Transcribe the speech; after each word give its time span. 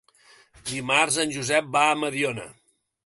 Dimarts 0.69 1.19
en 1.25 1.35
Josep 1.35 1.69
va 1.77 1.85
a 1.91 1.95
Mediona. 2.05 2.49